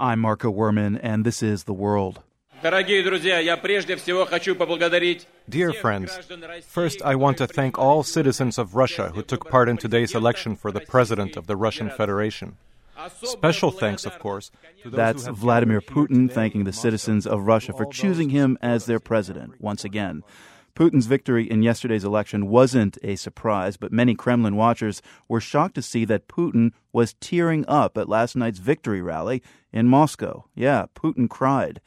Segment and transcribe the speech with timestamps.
[0.00, 2.20] I'm Marco Werman, and this is The World.
[5.48, 6.18] Dear friends,
[6.62, 10.54] first I want to thank all citizens of Russia who took part in today's election
[10.54, 12.58] for the President of the Russian Federation.
[13.24, 14.52] Special thanks, of course.
[14.84, 19.84] That's Vladimir Putin thanking the citizens of Russia for choosing him as their president once
[19.84, 20.22] again.
[20.78, 25.82] Putin's victory in yesterday's election wasn't a surprise, but many Kremlin watchers were shocked to
[25.82, 29.42] see that Putin was tearing up at last night's victory rally
[29.72, 30.44] in Moscow.
[30.54, 31.80] Yeah, Putin cried.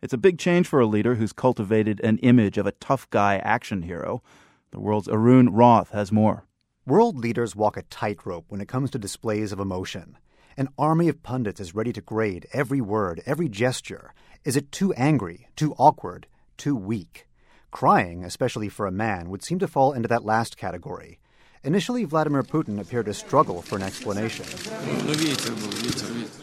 [0.00, 3.38] It's a big change for a leader who's cultivated an image of a tough guy
[3.38, 4.22] action hero.
[4.70, 6.44] The world's Arun Rath has more.
[6.86, 10.18] World leaders walk a tightrope when it comes to displays of emotion.
[10.56, 14.14] An army of pundits is ready to grade every word, every gesture.
[14.44, 17.26] Is it too angry, too awkward, too weak?
[17.70, 21.18] Crying, especially for a man, would seem to fall into that last category.
[21.64, 24.44] Initially, Vladimir Putin appeared to struggle for an explanation.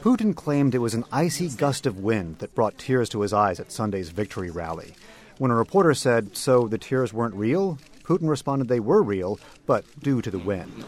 [0.02, 3.60] Putin claimed it was an icy gust of wind that brought tears to his eyes
[3.60, 4.94] at Sunday's victory rally.
[5.38, 7.80] When a reporter said, So the tears weren't real?
[8.04, 10.84] Putin responded they were real, but due to the wind.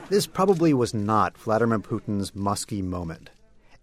[0.08, 3.28] this probably was not Vladimir Putin's Muskie moment.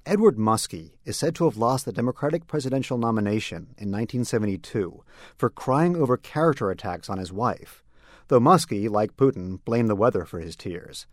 [0.07, 5.03] Edward Muskie is said to have lost the Democratic presidential nomination in 1972
[5.35, 7.83] for crying over character attacks on his wife,
[8.29, 11.07] though Muskie, like Putin, blamed the weather for his tears.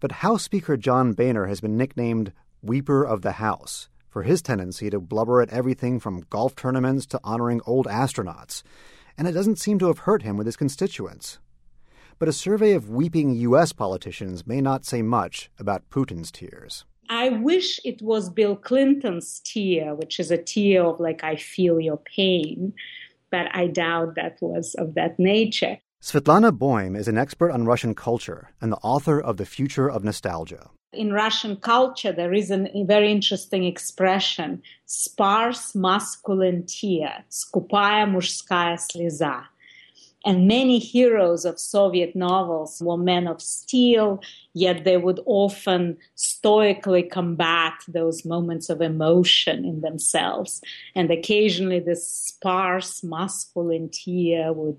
[0.00, 4.88] But House Speaker John Boehner has been nicknamed Weeper of the House for his tendency
[4.88, 8.62] to blubber at everything from golf tournaments to honoring old astronauts,
[9.18, 11.38] and it doesn't seem to have hurt him with his constituents.
[12.18, 13.72] But a survey of weeping U.S.
[13.72, 16.86] politicians may not say much about Putin's tears.
[17.11, 21.79] I wish it was Bill Clinton's tear, which is a tear of like, I feel
[21.79, 22.73] your pain,
[23.31, 25.79] but I doubt that was of that nature.
[26.01, 30.03] Svetlana Boym is an expert on Russian culture and the author of The Future of
[30.03, 30.69] Nostalgia.
[30.93, 39.43] In Russian culture, there is a very interesting expression sparse masculine tear, скупая мужская слеза.
[40.24, 44.22] and many heroes of Soviet novels were men of steel,
[44.54, 50.60] yet they would often stoically combat those moments of emotion in themselves.
[50.94, 54.78] And occasionally this sparse masculine tear would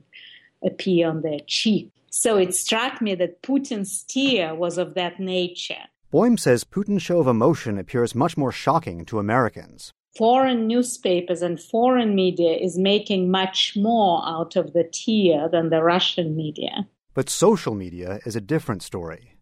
[0.64, 1.92] appear on their cheek.
[2.10, 5.84] So it struck me that Putin's tear was of that nature.
[6.14, 11.60] Boym says Putin's show of emotion appears much more shocking to Americans foreign newspapers and
[11.60, 16.88] foreign media is making much more out of the tear than the Russian media.
[17.14, 19.36] But social media is a different story.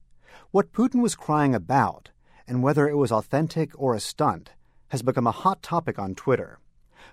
[0.52, 2.10] What Putin was crying about,
[2.48, 4.52] and whether it was authentic or a stunt,
[4.90, 6.60] has become a hot topic on Twitter.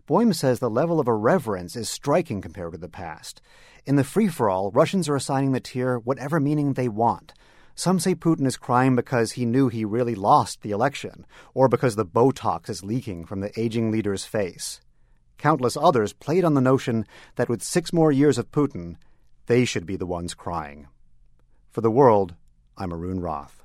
[0.08, 3.41] Boym says the level of irreverence is striking compared to the past.
[3.86, 7.32] In the free for all, Russians are assigning the tear whatever meaning they want,
[7.78, 11.25] some say Putin is crying because he knew he really lost the election,
[11.55, 14.81] or because the Botox is leaking from the aging leader's face.
[15.37, 17.06] Countless others played on the notion
[17.37, 18.97] that with six more years of Putin,
[19.47, 20.89] they should be the ones crying.
[21.71, 22.34] For the world,
[22.77, 23.62] I'm Arun Rath.